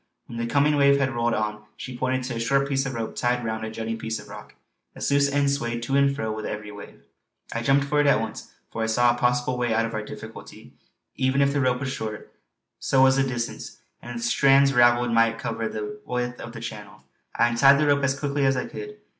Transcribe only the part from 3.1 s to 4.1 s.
tied round a jutting